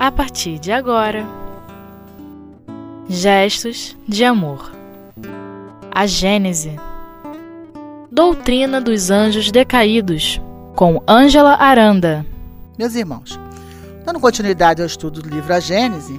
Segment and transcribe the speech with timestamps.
[0.00, 1.26] a partir de agora.
[3.06, 4.72] Gestos de amor.
[5.90, 6.74] A Gênese.
[8.10, 10.40] Doutrina dos Anjos Decaídos,
[10.74, 12.24] com Ângela Aranda.
[12.78, 13.38] Meus irmãos,
[14.02, 16.18] dando continuidade ao estudo do livro A Gênese,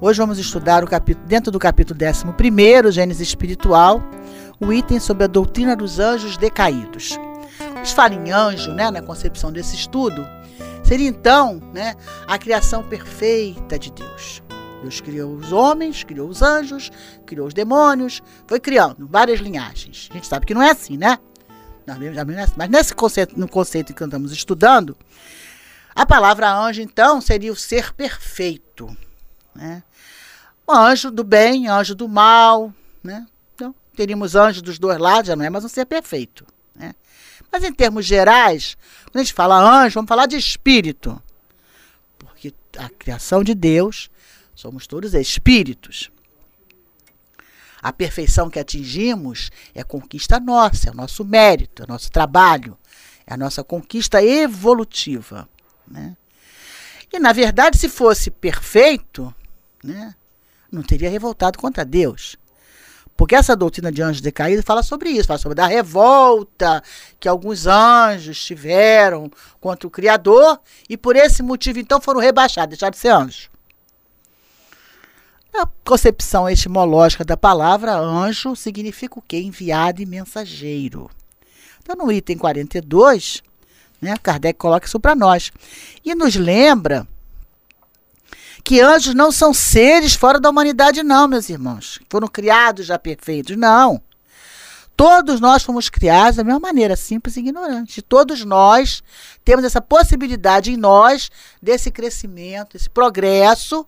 [0.00, 4.02] hoje vamos estudar o capítulo, dentro do capítulo 11, Gênese Espiritual,
[4.58, 7.20] o item sobre a doutrina dos anjos decaídos.
[7.74, 10.26] Vamos falar em anjo, né, na concepção desse estudo,
[10.90, 11.94] seria então né,
[12.26, 14.42] a criação perfeita de Deus.
[14.82, 16.90] Deus criou os homens, criou os anjos,
[17.24, 20.08] criou os demônios, foi criando várias linhagens.
[20.10, 21.16] A gente sabe que não é assim, né?
[22.56, 24.96] Mas nesse conceito, no conceito que estamos estudando,
[25.94, 28.88] a palavra anjo, então, seria o ser perfeito.
[29.54, 29.84] Né?
[30.66, 32.74] O anjo do bem, anjo do mal.
[33.02, 33.28] Né?
[33.54, 36.44] Então, teríamos anjos dos dois lados, já não é mais um ser perfeito.
[36.74, 36.94] Né?
[37.50, 38.76] Mas em termos gerais,
[39.10, 41.20] quando a gente fala anjo, vamos falar de espírito.
[42.16, 44.08] Porque a criação de Deus,
[44.54, 46.10] somos todos espíritos.
[47.82, 52.78] A perfeição que atingimos é conquista nossa, é o nosso mérito, é o nosso trabalho,
[53.26, 55.48] é a nossa conquista evolutiva.
[55.88, 56.16] Né?
[57.12, 59.34] E, na verdade, se fosse perfeito,
[59.82, 60.14] né,
[60.70, 62.36] não teria revoltado contra Deus.
[63.20, 66.82] Porque essa doutrina de anjos decaídos fala sobre isso, fala sobre a revolta
[67.20, 72.92] que alguns anjos tiveram contra o Criador e por esse motivo então foram rebaixados, deixaram
[72.92, 73.50] de ser anjos.
[75.52, 79.36] A concepção etimológica da palavra anjo significa o quê?
[79.36, 81.10] Enviado e mensageiro.
[81.82, 83.42] Então, no item 42,
[84.00, 85.52] né, Kardec coloca isso para nós.
[86.02, 87.06] E nos lembra
[88.62, 91.98] que anjos não são seres fora da humanidade, não, meus irmãos.
[92.08, 93.56] Foram criados já perfeitos.
[93.56, 94.02] Não.
[94.96, 98.02] Todos nós fomos criados da mesma maneira, simples e ignorante.
[98.02, 99.02] Todos nós
[99.44, 101.30] temos essa possibilidade em nós
[101.62, 103.86] desse crescimento, esse progresso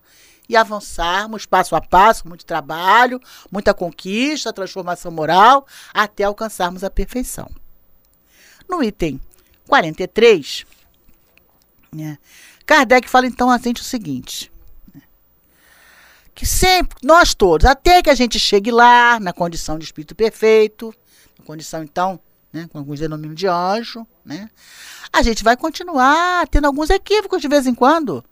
[0.49, 3.21] e avançarmos passo a passo, muito trabalho,
[3.51, 7.51] muita conquista, transformação moral, até alcançarmos a perfeição.
[8.69, 9.21] No item
[9.67, 10.65] 43,
[11.93, 12.19] né,
[12.67, 14.52] Kardec fala então a gente o seguinte:
[16.35, 20.95] que sempre, nós todos, até que a gente chegue lá, na condição de espírito perfeito,
[21.39, 22.19] na condição, então,
[22.53, 24.49] né, com alguns denominam de anjo, né,
[25.13, 28.25] a gente vai continuar tendo alguns equívocos de vez em quando.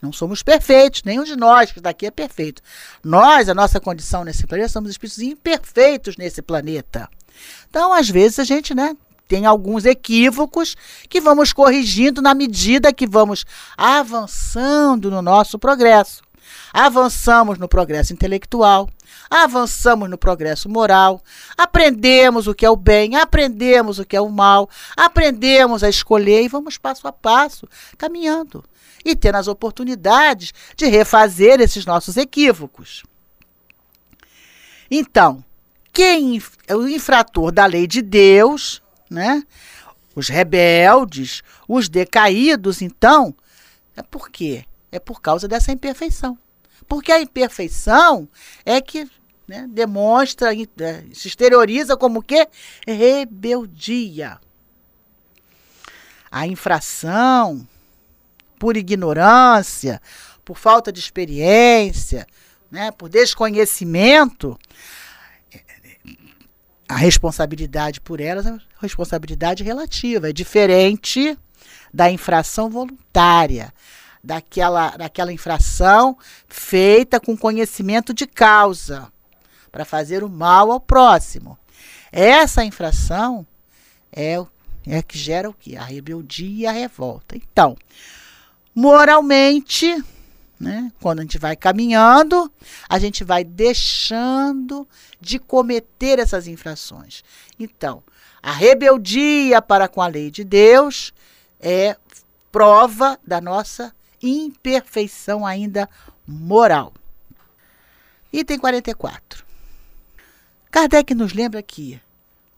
[0.00, 2.62] Não somos perfeitos, nenhum de nós que está aqui é perfeito.
[3.02, 7.08] Nós, a nossa condição nesse planeta, somos espíritos imperfeitos nesse planeta.
[7.68, 10.76] Então, às vezes, a gente, né, tem alguns equívocos
[11.08, 13.44] que vamos corrigindo na medida que vamos
[13.76, 16.22] avançando no nosso progresso.
[16.72, 18.88] Avançamos no progresso intelectual,
[19.30, 21.22] avançamos no progresso moral,
[21.56, 26.42] aprendemos o que é o bem, aprendemos o que é o mal, aprendemos a escolher
[26.42, 28.64] e vamos passo a passo caminhando
[29.04, 33.04] e tendo as oportunidades de refazer esses nossos equívocos.
[34.90, 35.44] Então,
[35.92, 39.42] quem é o infrator da lei de Deus, né?
[40.14, 43.34] Os rebeldes, os decaídos, então,
[43.96, 44.64] é por quê?
[44.90, 46.38] É por causa dessa imperfeição.
[46.86, 48.28] Porque a imperfeição
[48.64, 49.08] é que
[49.46, 52.46] né, demonstra, é, se exterioriza como que?
[52.86, 54.38] Rebeldia.
[56.30, 57.66] A infração,
[58.58, 60.00] por ignorância,
[60.44, 62.26] por falta de experiência,
[62.70, 64.58] né, por desconhecimento,
[66.88, 71.38] a responsabilidade por elas é responsabilidade relativa, é diferente
[71.92, 73.72] da infração voluntária
[74.22, 76.16] daquela, daquela infração
[76.48, 79.12] feita com conhecimento de causa
[79.70, 81.58] para fazer o mal ao próximo.
[82.10, 83.46] Essa infração
[84.12, 84.42] é,
[84.86, 85.76] é que gera o que?
[85.76, 87.36] A rebeldia e a revolta.
[87.36, 87.76] Então,
[88.74, 90.02] moralmente,
[90.58, 92.50] né, quando a gente vai caminhando,
[92.88, 94.88] a gente vai deixando
[95.20, 97.22] de cometer essas infrações.
[97.58, 98.02] Então,
[98.42, 101.12] a rebeldia para com a lei de Deus
[101.60, 101.96] é
[102.50, 105.88] prova da nossa imperfeição ainda
[106.26, 106.92] moral.
[108.32, 109.44] Item 44.
[110.70, 112.00] Kardec nos lembra que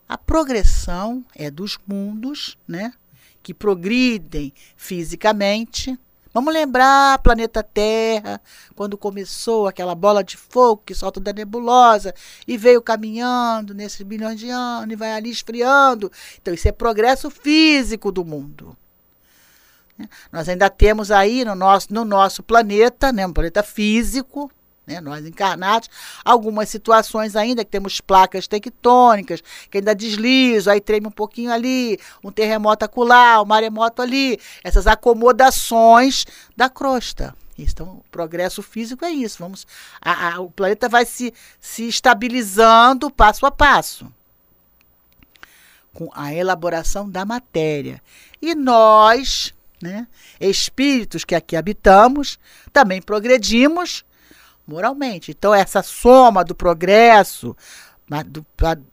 [0.08, 2.92] a progressão é dos mundos, né,
[3.42, 5.96] que progridem fisicamente.
[6.34, 8.40] Vamos lembrar planeta Terra,
[8.74, 12.12] quando começou aquela bola de fogo que solta da nebulosa
[12.46, 16.10] e veio caminhando nesses bilhões de anos e vai ali esfriando.
[16.40, 18.76] Então, isso é progresso físico do mundo.
[20.32, 24.50] Nós ainda temos aí no nosso, no nosso planeta, né, um planeta físico,
[24.86, 25.88] né, nós encarnados,
[26.24, 31.98] algumas situações ainda que temos placas tectônicas, que ainda deslizam, aí treme um pouquinho ali,
[32.24, 36.24] um terremoto acolá, um maremoto ali, essas acomodações
[36.56, 37.34] da crosta.
[37.56, 39.38] Então, o progresso físico é isso.
[39.38, 39.66] Vamos,
[40.00, 44.10] a, a, o planeta vai se, se estabilizando passo a passo
[45.92, 48.02] com a elaboração da matéria.
[48.40, 50.06] E nós, né,
[50.40, 52.38] espíritos que aqui habitamos,
[52.72, 54.04] também progredimos
[54.66, 55.32] moralmente.
[55.32, 57.56] Então, essa soma do progresso,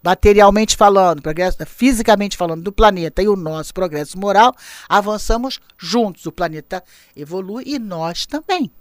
[0.03, 4.55] materialmente falando, progresso, fisicamente falando do planeta e o nosso progresso moral,
[4.87, 6.25] avançamos juntos.
[6.25, 6.83] O planeta
[7.15, 8.71] evolui e nós também.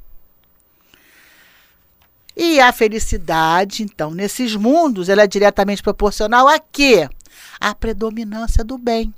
[2.37, 7.09] E a felicidade, então, nesses mundos, ela é diretamente proporcional a quê?
[7.59, 9.13] A predominância do bem.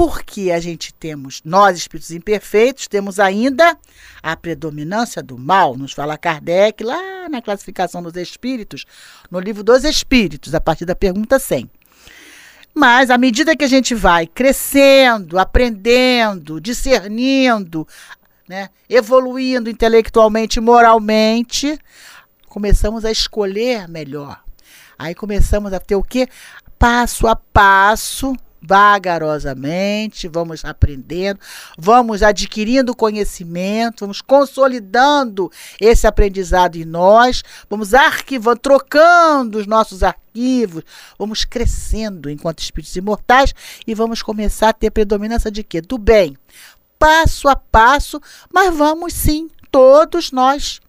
[0.00, 3.76] Porque a gente temos, nós espíritos imperfeitos, temos ainda
[4.22, 8.86] a predominância do mal, nos fala Kardec lá na classificação dos espíritos,
[9.30, 11.70] no livro dos espíritos, a partir da pergunta 100.
[12.74, 17.86] Mas à medida que a gente vai crescendo, aprendendo, discernindo,
[18.48, 21.78] né, evoluindo intelectualmente moralmente,
[22.48, 24.42] começamos a escolher melhor.
[24.98, 26.26] Aí começamos a ter o quê?
[26.78, 31.40] Passo a passo vagarosamente, vamos aprendendo,
[31.78, 40.84] vamos adquirindo conhecimento, vamos consolidando esse aprendizado em nós, vamos arquivando, trocando os nossos arquivos,
[41.18, 43.54] vamos crescendo enquanto espíritos imortais
[43.86, 45.80] e vamos começar a ter predominância de quê?
[45.80, 46.36] Do bem.
[46.98, 48.20] Passo a passo,
[48.52, 50.80] mas vamos sim, todos nós.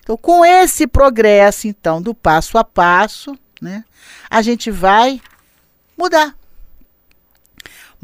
[0.00, 3.84] Então, com esse progresso, então, do passo a passo, né,
[4.30, 5.20] a gente vai
[5.96, 6.34] mudar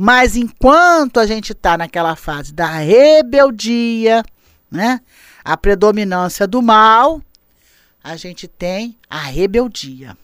[0.03, 4.25] mas enquanto a gente está naquela fase da rebeldia,
[4.71, 4.99] né,
[5.45, 7.21] a predominância do mal,
[8.03, 10.17] a gente tem a rebeldia.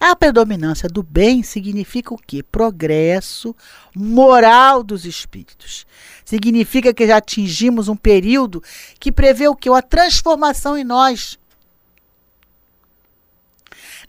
[0.00, 2.42] A predominância do bem significa o quê?
[2.42, 3.54] Progresso
[3.94, 5.86] moral dos espíritos.
[6.24, 8.60] Significa que já atingimos um período
[8.98, 9.70] que prevê o quê?
[9.70, 11.38] A transformação em nós.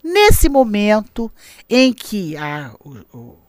[0.04, 1.32] Nesse momento
[1.70, 2.74] em que a,
[3.14, 3.49] o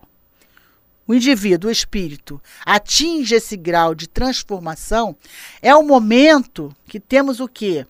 [1.15, 5.17] indivíduo, o espírito, atinge esse grau de transformação,
[5.63, 7.87] é o momento que temos o quê?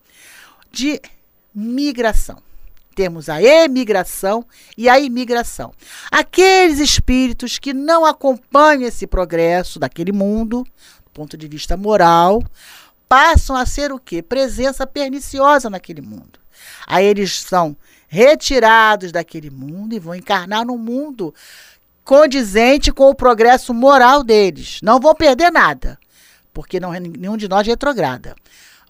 [0.71, 1.01] De
[1.53, 2.41] migração.
[2.93, 4.45] Temos a emigração
[4.77, 5.73] e a imigração.
[6.11, 10.63] Aqueles espíritos que não acompanham esse progresso daquele mundo,
[11.05, 12.43] do ponto de vista moral,
[13.07, 14.21] passam a ser o quê?
[14.21, 16.39] Presença perniciosa naquele mundo.
[16.85, 17.75] Aí eles são
[18.07, 21.33] retirados daquele mundo e vão encarnar no mundo
[22.03, 24.79] condizente com o progresso moral deles.
[24.81, 25.97] Não vão perder nada,
[26.53, 28.35] porque não, nenhum de nós retrograda.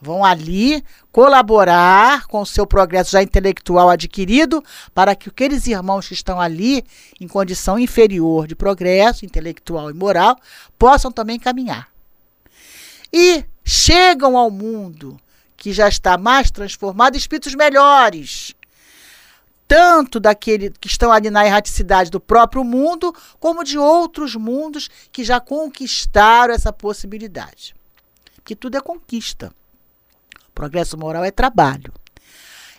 [0.02, 4.64] Vão ali colaborar com o seu progresso já intelectual adquirido
[4.96, 6.84] para que aqueles irmãos que estão ali
[7.20, 10.36] em condição inferior de progresso intelectual e moral
[10.80, 11.88] possam também caminhar.
[13.14, 15.20] E chegam ao mundo
[15.56, 18.56] que já está mais transformado espíritos melhores
[19.72, 25.24] tanto daquele que estão ali na erraticidade do próprio mundo, como de outros mundos que
[25.24, 27.74] já conquistaram essa possibilidade.
[28.44, 29.50] Que tudo é conquista.
[30.54, 31.94] Progresso moral é trabalho.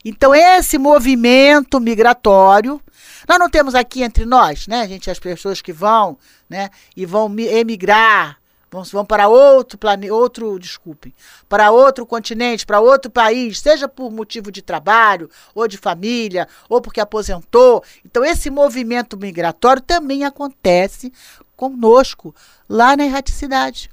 [0.05, 2.79] Então, esse movimento migratório,
[3.27, 7.35] nós não temos aqui entre nós, né, gente, as pessoas que vão, né, e vão
[7.39, 8.39] emigrar
[8.73, 11.15] vão, vão para outro planeta, outro, desculpe,
[11.47, 16.81] para outro continente, para outro país, seja por motivo de trabalho, ou de família, ou
[16.81, 17.85] porque aposentou.
[18.05, 21.13] Então, esse movimento migratório também acontece
[21.55, 22.35] conosco
[22.67, 23.91] lá na erraticidade.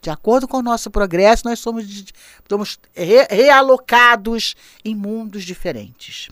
[0.00, 1.84] De acordo com o nosso progresso, nós somos,
[2.48, 6.30] somos re, realocados em mundos diferentes.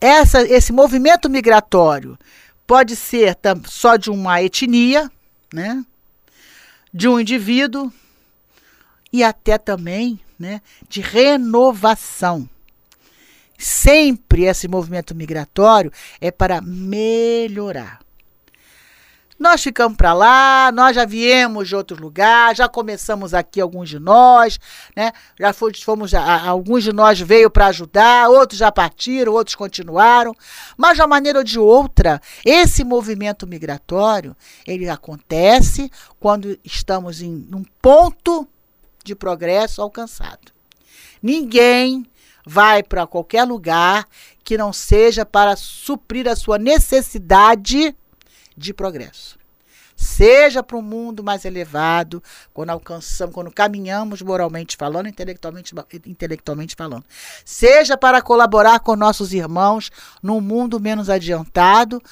[0.00, 2.16] Essa, esse movimento migratório
[2.66, 5.10] pode ser só de uma etnia,
[5.52, 5.84] né?
[6.92, 7.92] De um indivíduo
[9.12, 12.48] e até também né, de renovação.
[13.58, 18.00] Sempre esse movimento migratório é para melhorar.
[19.42, 23.98] Nós ficamos para lá, nós já viemos de outro lugar, já começamos aqui alguns de
[23.98, 24.56] nós,
[24.94, 25.10] né?
[25.36, 30.32] Já fomos, alguns de nós veio para ajudar, outros já partiram, outros continuaram,
[30.76, 37.48] mas de uma maneira ou de outra, esse movimento migratório, ele acontece quando estamos em
[37.52, 38.46] um ponto
[39.02, 40.52] de progresso alcançado.
[41.20, 42.06] Ninguém
[42.46, 44.06] vai para qualquer lugar
[44.44, 47.92] que não seja para suprir a sua necessidade
[48.56, 49.38] de progresso.
[49.94, 55.74] seja para um mundo mais elevado, quando alcançamos, quando caminhamos moralmente falando, intelectualmente,
[56.06, 57.04] intelectualmente falando,
[57.44, 59.90] seja para colaborar com nossos irmãos
[60.22, 62.02] num mundo menos adiantado,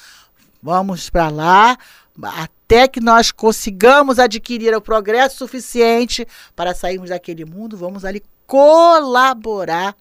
[0.61, 1.77] vamos para lá
[2.23, 9.95] até que nós consigamos adquirir o progresso suficiente para sairmos daquele mundo, vamos ali colaborar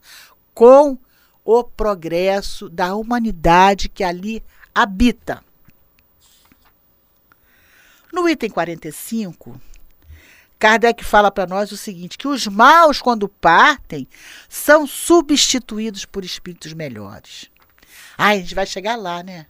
[0.55, 0.99] com
[1.45, 4.43] o progresso da humanidade que ali
[4.75, 5.43] habita.
[8.13, 9.61] No item 45,
[10.59, 14.07] Kardec fala para nós o seguinte: que os maus, quando partem,
[14.49, 17.51] são substituídos por espíritos melhores.
[18.19, 19.47] Ai, a gente vai chegar lá, né?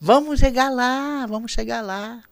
[0.00, 2.22] Vamos chegar lá, vamos chegar lá.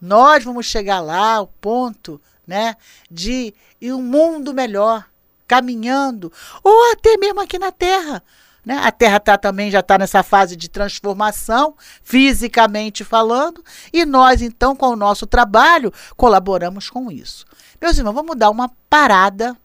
[0.00, 2.74] Nós vamos chegar lá ao ponto, né,
[3.10, 5.06] de um mundo melhor,
[5.46, 8.22] caminhando, ou até mesmo aqui na Terra.
[8.64, 8.78] Né?
[8.82, 14.76] A Terra tá, também já está nessa fase de transformação, fisicamente falando, e nós, então,
[14.76, 17.44] com o nosso trabalho, colaboramos com isso.
[17.80, 19.56] Meus irmãos, vamos dar uma parada,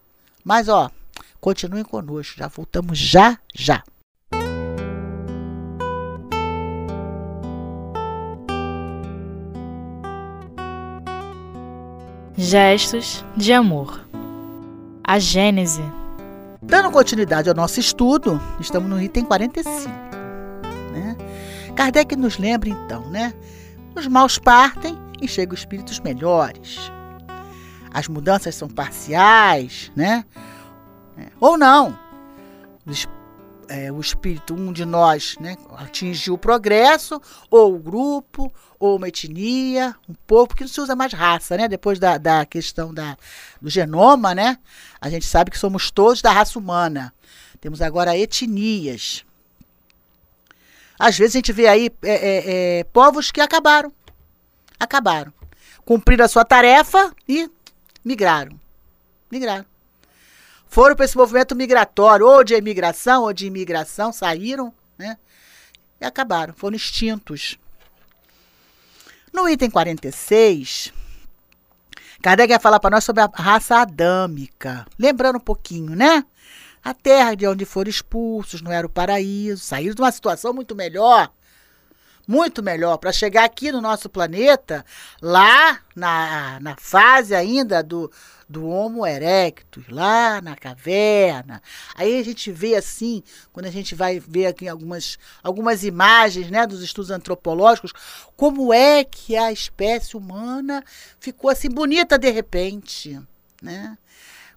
[0.44, 0.90] mas ó,
[1.42, 3.84] continuem conosco, já voltamos já, já.
[12.38, 14.06] Gestos de amor.
[15.02, 15.82] A Gênese
[16.66, 19.88] Dando continuidade ao nosso estudo, estamos no item 45.
[20.92, 21.16] Né?
[21.76, 23.34] Kardec nos lembra então, né?
[23.96, 26.92] Os maus partem e chegam espíritos melhores.
[27.94, 30.26] As mudanças são parciais, né?
[31.40, 31.98] Ou não.
[32.86, 33.08] Os
[33.70, 39.08] é, o espírito, um de nós, né, atingiu o progresso, ou o grupo, ou uma
[39.08, 41.68] etnia, um povo, porque não se usa mais raça, né?
[41.68, 43.18] Depois da, da questão da,
[43.62, 44.58] do genoma, né?
[45.00, 47.14] A gente sabe que somos todos da raça humana.
[47.60, 49.26] Temos agora etnias.
[51.00, 53.92] Às vezes a gente vê aí é, é, é, povos que acabaram.
[54.80, 55.34] Acabaram.
[55.84, 57.50] Cumpriram a sua tarefa e
[58.04, 58.60] migraram.
[59.32, 59.66] Migraram
[60.76, 65.18] foram para esse movimento migratório, ou de emigração, ou de imigração, saíram, né?
[66.02, 67.58] E acabaram, foram extintos.
[69.32, 70.92] No item 46,
[72.22, 74.86] Kardec vai falar para nós sobre a raça adâmica.
[75.00, 76.26] Lembrando um pouquinho, né?
[76.84, 80.76] A terra de onde foram expulsos, não era o paraíso, saíram de uma situação muito
[80.76, 81.32] melhor
[82.28, 84.86] muito melhor para chegar aqui no nosso planeta,
[85.22, 88.12] lá na, na fase ainda do,
[88.48, 91.62] do Homo erectus, lá na caverna.
[91.96, 96.66] Aí a gente vê assim, quando a gente vai ver aqui algumas, algumas imagens né,
[96.66, 97.94] dos estudos antropológicos,
[98.36, 100.84] como é que a espécie humana
[101.20, 103.20] ficou assim bonita de repente.
[103.62, 103.98] Né?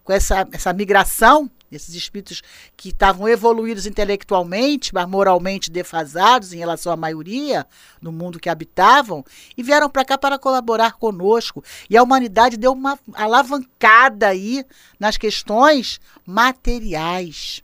[0.09, 2.43] Com essa, essa migração esses espíritos
[2.75, 7.67] que estavam evoluídos intelectualmente, mas moralmente defasados em relação à maioria
[8.01, 9.23] no mundo que habitavam,
[9.55, 11.63] e vieram para cá para colaborar conosco.
[11.91, 14.65] E a humanidade deu uma alavancada aí
[14.99, 17.63] nas questões materiais,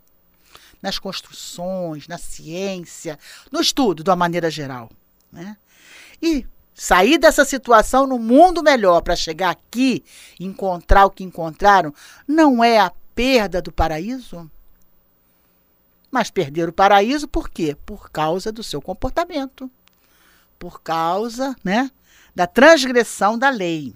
[0.82, 3.18] nas construções, na ciência,
[3.50, 4.90] no estudo de uma maneira geral.
[5.32, 5.56] Né?
[6.20, 10.04] E sair dessa situação no mundo melhor para chegar aqui
[10.38, 11.94] encontrar o que encontraram
[12.26, 14.50] não é apenas perda do paraíso?
[16.10, 17.76] Mas perder o paraíso por quê?
[17.86, 19.70] Por causa do seu comportamento.
[20.58, 21.90] Por causa, né,
[22.34, 23.94] da transgressão da lei.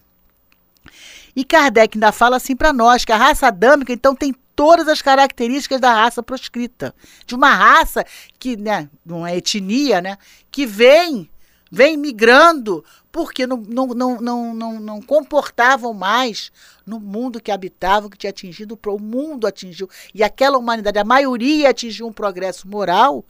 [1.35, 5.01] E Kardec ainda fala assim para nós que a raça adâmica então tem todas as
[5.01, 6.93] características da raça proscrita,
[7.25, 8.05] de uma raça
[8.41, 10.19] que, né, uma etnia, né,
[10.51, 11.31] que vem
[11.71, 16.53] vem migrando porque não, não, não, não, não, não comportavam mais
[16.87, 21.71] no mundo que habitavam, que tinha atingido, o mundo atingiu, e aquela humanidade, a maioria
[21.71, 23.25] atingiu um progresso moral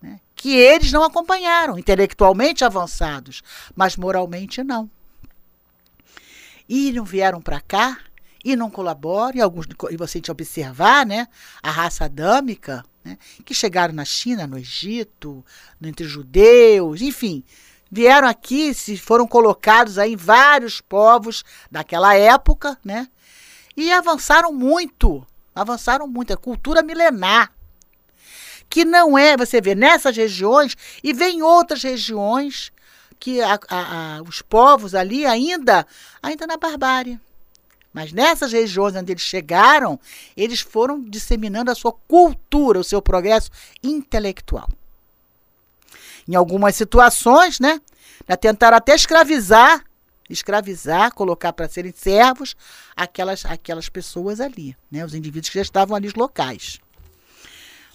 [0.00, 3.42] né, que eles não acompanharam, intelectualmente avançados,
[3.74, 4.90] mas moralmente não.
[6.68, 7.98] E não vieram para cá
[8.44, 11.28] e não colaboram, e, alguns, e você te observar, né,
[11.62, 15.44] a raça adâmica, né, que chegaram na China, no Egito,
[15.80, 17.44] entre judeus, enfim,
[17.90, 23.06] vieram aqui, se foram colocados aí em vários povos daquela época, né?
[23.76, 27.52] E avançaram muito, avançaram muito, é cultura milenar.
[28.68, 32.72] Que não é, você vê, nessas regiões e vem em outras regiões
[33.20, 35.86] que a, a, a, os povos ali ainda,
[36.22, 37.20] ainda na barbárie.
[37.92, 40.00] Mas nessas regiões onde eles chegaram,
[40.36, 43.50] eles foram disseminando a sua cultura, o seu progresso
[43.82, 44.68] intelectual.
[46.26, 47.80] Em algumas situações, né?
[48.40, 49.84] Tentaram até escravizar,
[50.30, 52.56] escravizar, colocar para serem servos
[52.96, 55.04] aquelas, aquelas pessoas ali, né?
[55.04, 56.80] Os indivíduos que já estavam ali locais.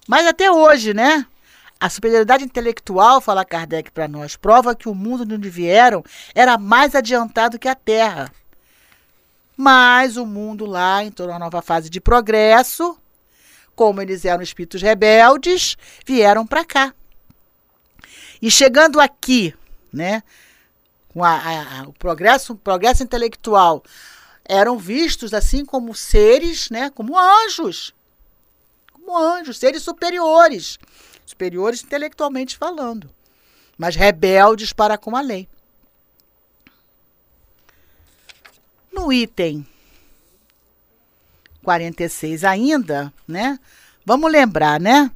[0.08, 1.25] Mas até hoje, né?
[1.80, 6.58] A superioridade intelectual, fala Kardec para nós, prova que o mundo de onde vieram era
[6.58, 8.32] mais adiantado que a Terra.
[9.57, 12.97] Mas o mundo lá entrou numa nova fase de progresso.
[13.75, 16.93] Como eles eram espíritos rebeldes, vieram para cá.
[18.41, 19.53] E chegando aqui,
[19.91, 20.21] né,
[21.09, 23.83] com a, a, a, o progresso, progresso intelectual,
[24.45, 27.93] eram vistos assim como seres, né, como anjos.
[28.93, 30.77] Como anjos, seres superiores
[31.27, 33.09] superiores intelectualmente falando,
[33.77, 35.47] mas rebeldes para com a lei.
[38.98, 39.63] No item
[41.63, 43.60] 46 ainda, né?
[44.04, 45.12] Vamos lembrar, né?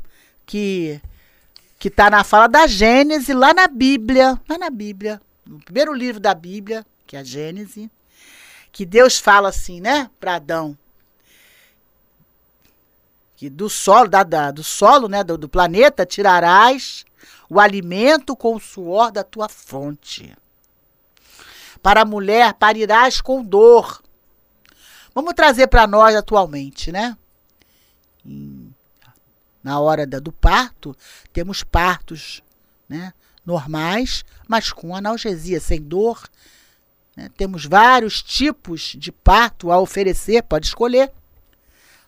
[0.45, 1.01] Que
[1.79, 6.21] que está na fala da Gênese, lá na Bíblia, lá na Bíblia, no primeiro livro
[6.21, 7.89] da Bíblia, que é a Gênese,
[8.71, 10.77] que Deus fala assim, né, para Adão:
[13.35, 17.03] que do solo, da, da do solo, né, do, do planeta, tirarás
[17.49, 20.31] o alimento com o suor da tua fronte.
[21.81, 24.01] Para a mulher parirás com dor.
[25.13, 27.17] Vamos trazer para nós atualmente, né?
[29.63, 30.95] na hora do parto,
[31.31, 32.41] temos partos
[32.89, 33.13] né,
[33.45, 36.27] normais, mas com analgesia, sem dor.
[37.15, 37.29] Né?
[37.37, 41.11] Temos vários tipos de parto a oferecer, pode escolher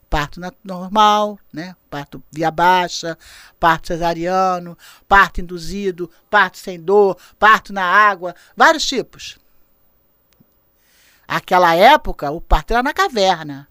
[0.10, 1.76] parto normal, né?
[1.90, 3.18] Parto via baixa,
[3.60, 4.78] parto cesariano,
[5.08, 9.40] parto induzido, parto sem dor, parto na água, vários tipos.
[11.36, 13.68] Aquela época, o parto era na caverna.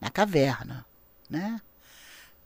[0.00, 0.86] Na caverna,
[1.28, 1.60] né?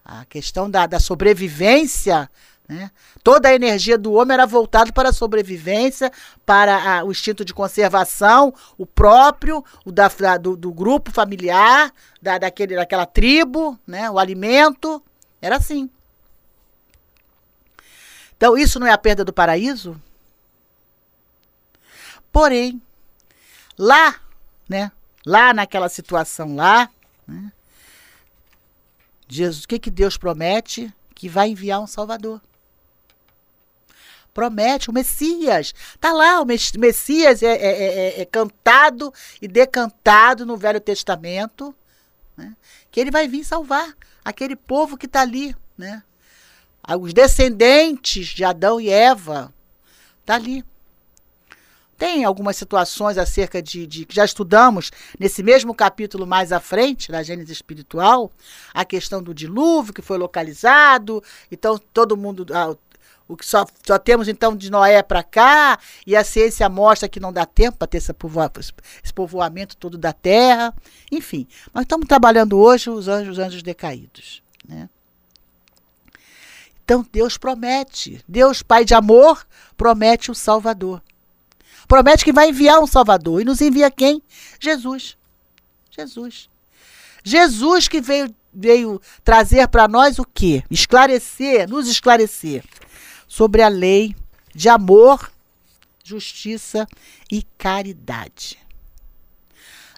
[0.05, 2.31] A questão da, da sobrevivência
[2.69, 2.91] né?
[3.25, 6.13] Toda a energia do homem era voltada para a sobrevivência,
[6.45, 11.91] para a, o instinto de conservação, o próprio, o da, da do, do, grupo familiar,
[12.21, 14.11] da, daquele, daquela tribo, né?
[14.11, 15.03] o alimento.
[15.41, 15.89] Era assim.
[18.37, 19.99] Então, isso não é a perda do paraíso?
[22.31, 22.81] Porém,
[23.79, 24.21] lá,
[24.69, 24.91] né?
[25.25, 26.91] Lá naquela situação lá,
[27.27, 27.53] né?
[29.29, 30.93] Jesus, o que, que Deus promete?
[31.15, 32.41] Que vai enviar um Salvador
[34.39, 35.75] promete, o Messias.
[35.97, 41.75] Está lá, o Messias é, é, é, é, cantado e decantado no Velho Testamento,
[42.37, 42.55] né?
[42.89, 46.05] que ele vai vir salvar aquele povo que está ali, né?
[47.01, 49.53] Os descendentes de Adão e Eva,
[50.21, 50.65] está ali.
[51.99, 57.11] Tem algumas situações acerca de, de, que já estudamos nesse mesmo capítulo mais à frente,
[57.11, 58.31] da Gênesis Espiritual,
[58.73, 61.21] a questão do dilúvio que foi localizado.
[61.51, 62.77] Então, todo mundo, ah,
[63.27, 67.19] o que só, só temos então de Noé para cá, e a ciência mostra que
[67.19, 70.73] não dá tempo para ter esse, povoa, esse povoamento todo da terra.
[71.11, 74.41] Enfim, nós estamos trabalhando hoje os anjos, os anjos decaídos.
[74.67, 74.89] Né?
[76.85, 79.45] Então Deus promete, Deus, Pai de amor,
[79.77, 81.03] promete o Salvador.
[81.89, 83.41] Promete que vai enviar um Salvador.
[83.41, 84.23] E nos envia quem?
[84.61, 85.17] Jesus.
[85.91, 86.49] Jesus.
[87.25, 90.63] Jesus que veio, veio trazer para nós o quê?
[90.71, 92.63] Esclarecer, nos esclarecer
[93.27, 94.15] sobre a lei
[94.55, 95.33] de amor,
[96.05, 96.87] justiça
[97.31, 98.59] e caridade.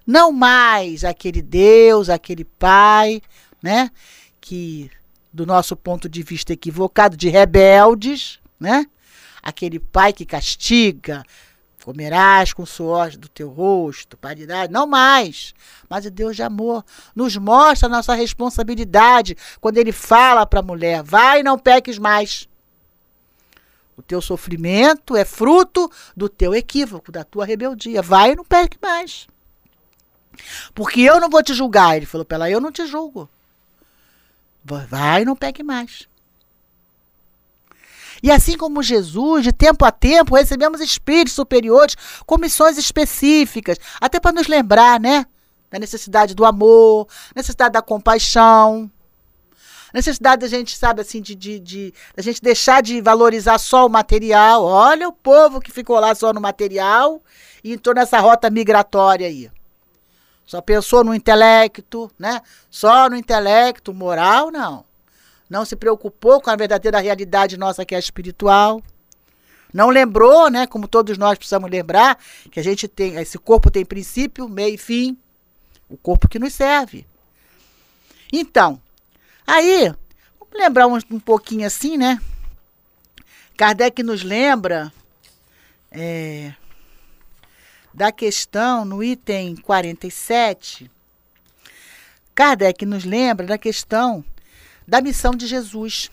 [0.07, 3.21] Não mais aquele Deus, aquele Pai,
[3.63, 3.91] né,
[4.41, 4.91] que
[5.33, 8.87] do nosso ponto de vista equivocado de rebeldes, né?
[9.43, 11.23] Aquele pai que castiga,
[11.85, 15.55] comerás com suor do teu rosto, paridade, não mais.
[15.89, 20.63] Mas o Deus de amor nos mostra a nossa responsabilidade quando ele fala para a
[20.63, 22.49] mulher: vai não peques mais.
[23.97, 28.01] O teu sofrimento é fruto do teu equívoco, da tua rebeldia.
[28.01, 29.27] Vai e não peque mais.
[30.75, 31.97] Porque eu não vou te julgar.
[31.97, 33.29] Ele falou para ela: Eu não te julgo.
[34.65, 36.09] Vai e não peque mais.
[38.23, 44.21] E assim como Jesus, de tempo a tempo, recebemos espíritos superiores com missões específicas, até
[44.21, 45.27] para nos lembrar, né?
[45.71, 48.91] Da necessidade do amor, necessidade da compaixão
[49.93, 53.91] necessidade da gente, sabe, assim, de, de, de a gente deixar de valorizar só o
[53.91, 54.65] material.
[54.65, 57.23] Olha o povo que ficou lá só no material
[57.63, 59.51] e entrou nessa rota migratória aí.
[60.47, 62.41] Só pensou no intelecto, né?
[62.69, 64.85] Só no intelecto, moral, não.
[65.51, 68.81] Não se preocupou com a verdadeira realidade nossa que é espiritual.
[69.75, 72.19] Não lembrou, né, como todos nós precisamos lembrar,
[72.51, 75.19] que a gente tem, esse corpo tem princípio, meio e fim.
[75.89, 77.05] O corpo que nos serve.
[78.33, 78.81] Então,
[79.53, 79.93] Aí,
[80.39, 82.21] vamos lembrar um, um pouquinho assim, né?
[83.57, 84.93] Kardec nos lembra
[85.91, 86.55] é,
[87.93, 90.89] da questão no item 47.
[92.33, 94.25] Kardec nos lembra da questão
[94.91, 96.11] da missão de Jesus.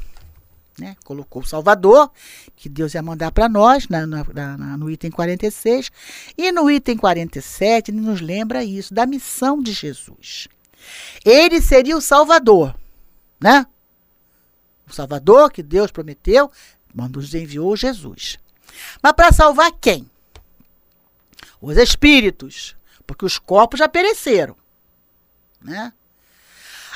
[0.77, 0.95] né?
[1.03, 2.11] Colocou o Salvador,
[2.55, 5.91] que Deus ia mandar para nós, na, na, na, no item 46.
[6.37, 10.47] E no item 47, ele nos lembra isso, da missão de Jesus.
[11.25, 12.75] Ele seria o Salvador,
[13.41, 13.65] né?
[14.87, 16.51] O Salvador que Deus prometeu,
[16.93, 18.37] mandou, enviou Jesus.
[19.01, 20.07] Mas para salvar quem?
[21.59, 22.75] Os espíritos,
[23.07, 24.55] porque os corpos já pereceram,
[25.59, 25.91] né?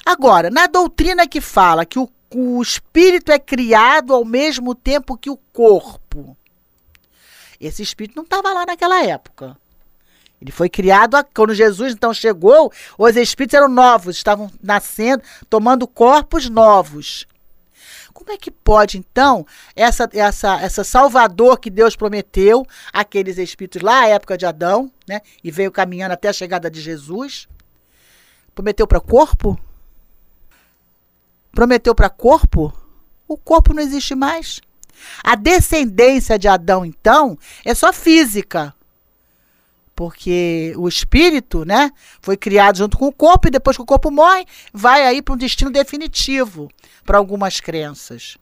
[0.05, 5.29] Agora, na doutrina que fala que o o espírito é criado ao mesmo tempo que
[5.29, 6.37] o corpo.
[7.59, 9.57] Esse espírito não estava lá naquela época.
[10.41, 16.49] Ele foi criado quando Jesus então chegou, os espíritos eram novos, estavam nascendo, tomando corpos
[16.49, 17.27] novos.
[18.11, 24.01] Como é que pode então essa essa essa Salvador que Deus prometeu aqueles espíritos lá
[24.01, 27.47] à época de Adão, né, e veio caminhando até a chegada de Jesus,
[28.55, 29.59] prometeu para corpo?
[31.51, 32.73] Prometeu para corpo,
[33.27, 34.61] o corpo não existe mais.
[35.23, 38.73] A descendência de Adão, então, é só física.
[39.95, 44.09] Porque o espírito, né, foi criado junto com o corpo e depois que o corpo
[44.09, 46.69] morre, vai aí para um destino definitivo
[47.05, 48.37] para algumas crenças.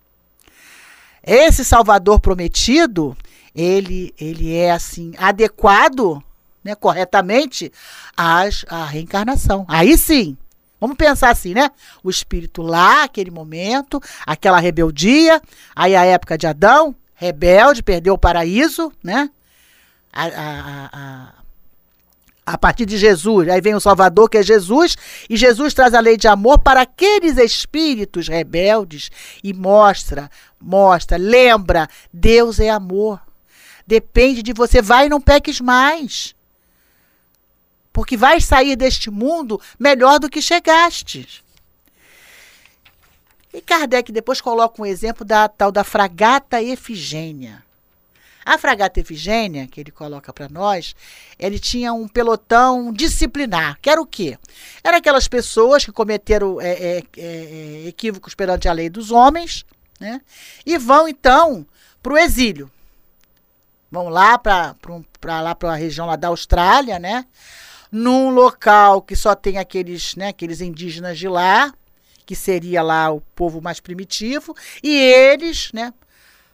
[1.23, 3.17] Esse Salvador prometido,
[3.53, 6.23] ele, ele é assim adequado,
[6.63, 7.71] né, corretamente
[8.15, 9.65] às, à reencarnação.
[9.67, 10.37] Aí sim,
[10.79, 11.69] Vamos pensar assim, né?
[12.03, 15.41] O espírito lá, aquele momento, aquela rebeldia,
[15.75, 19.29] aí a época de Adão, rebelde, perdeu o paraíso, né?
[20.11, 21.33] A, a, a,
[22.45, 24.95] a partir de Jesus, aí vem o Salvador, que é Jesus,
[25.29, 29.11] e Jesus traz a lei de amor para aqueles espíritos rebeldes
[29.43, 33.21] e mostra, mostra, lembra, Deus é amor.
[33.85, 36.33] Depende de você, vai e não peques mais
[37.91, 41.43] porque vais sair deste mundo melhor do que chegaste.
[43.53, 47.63] E Kardec depois coloca um exemplo da tal da fragata Efigênia.
[48.45, 50.95] A fragata Efigênia, que ele coloca para nós,
[51.37, 54.37] ele tinha um pelotão disciplinar, que era o quê?
[54.83, 59.65] Era aquelas pessoas que cometeram é, é, é, equívocos perante a lei dos homens,
[59.99, 60.21] né?
[60.65, 61.65] E vão então
[62.01, 62.71] para o exílio.
[63.91, 64.75] Vão lá para
[65.23, 67.25] lá para a região lá da Austrália, né?
[67.91, 71.73] Num local que só tem aqueles, né, aqueles indígenas de lá,
[72.25, 75.93] que seria lá o povo mais primitivo, e eles, né,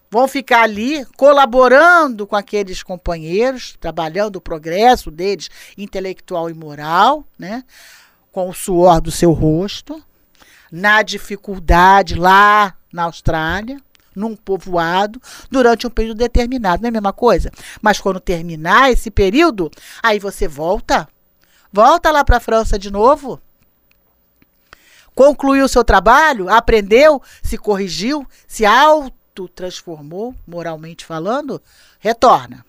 [0.10, 7.64] vão ficar ali colaborando com aqueles companheiros, trabalhando o progresso deles intelectual e moral, né,
[8.32, 10.02] com o suor do seu rosto,
[10.72, 13.78] na dificuldade lá na Austrália,
[14.16, 15.22] num povoado
[15.52, 17.52] durante um período determinado, não é a mesma coisa?
[17.82, 19.70] Mas quando terminar esse período,
[20.02, 21.08] aí você volta
[21.76, 23.38] Volta lá para a França de novo.
[25.14, 31.62] Concluiu o seu trabalho, aprendeu, se corrigiu, se auto-transformou, moralmente falando,
[32.00, 32.66] retorna.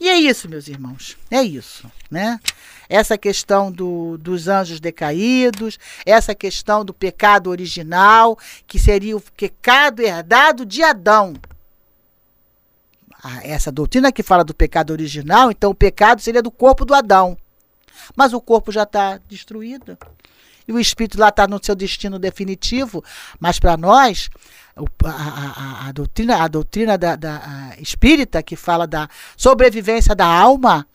[0.00, 2.40] E é isso, meus irmãos, é isso, né?
[2.88, 10.02] Essa questão do, dos anjos decaídos, essa questão do pecado original, que seria o pecado
[10.02, 11.34] herdado de Adão.
[13.22, 16.92] Ah, essa doutrina que fala do pecado original, então o pecado seria do corpo do
[16.92, 17.38] Adão.
[18.16, 19.96] Mas o corpo já está destruído.
[20.66, 23.02] E o espírito lá está no seu destino definitivo.
[23.38, 24.30] Mas para nós,
[25.04, 30.86] a, a, a, doutrina, a doutrina da, da espírita, que fala da sobrevivência da alma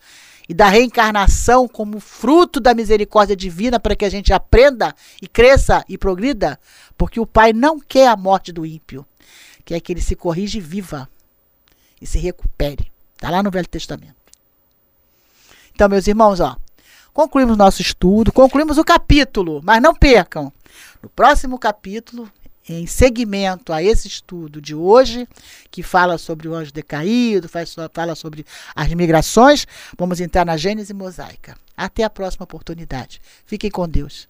[0.48, 5.84] e da reencarnação como fruto da misericórdia divina para que a gente aprenda e cresça
[5.88, 6.58] e progrida,
[6.96, 9.04] porque o Pai não quer a morte do ímpio,
[9.64, 11.08] quer que ele se corrija e viva
[12.00, 12.92] e se recupere.
[13.14, 14.14] Está lá no Velho Testamento.
[15.74, 16.56] Então, meus irmãos, ó,
[17.16, 20.52] concluímos nosso estudo, concluímos o capítulo, mas não percam.
[21.02, 22.30] No próximo capítulo,
[22.68, 25.26] em seguimento a esse estudo de hoje,
[25.70, 31.56] que fala sobre o anjo decaído, fala sobre as migrações, vamos entrar na Gênese mosaica.
[31.74, 33.18] Até a próxima oportunidade.
[33.46, 34.28] Fiquem com Deus.